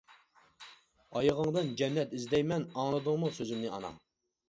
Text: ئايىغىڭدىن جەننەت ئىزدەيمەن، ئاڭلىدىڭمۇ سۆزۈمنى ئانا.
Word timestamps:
ئايىغىڭدىن 1.19 1.71
جەننەت 1.83 2.19
ئىزدەيمەن، 2.19 2.69
ئاڭلىدىڭمۇ 2.75 3.35
سۆزۈمنى 3.41 3.75
ئانا. 3.79 3.97